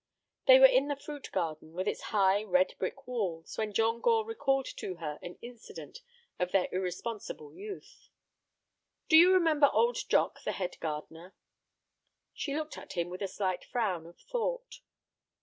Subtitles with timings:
[0.47, 4.25] They were in the fruit garden, with its high, red brick walls, when John Gore
[4.25, 5.99] recalled to her an incident
[6.39, 8.09] of their irresponsible youth.
[9.09, 11.35] "Do you remember old Jock, the head gardener?"
[12.33, 14.79] She looked at him with a slight frown of thought.